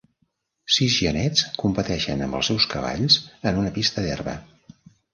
[0.75, 4.39] Sis genets competeixen amb els seus cavalls en una pista d'herba.